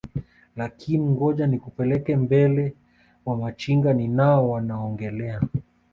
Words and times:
Lakin 0.55 1.01
ngoja 1.09 1.47
nikupeleke 1.47 2.15
mbele 2.15 2.73
Wamachinga 3.25 3.93
ninao 3.93 4.49
waongelea 4.49 5.41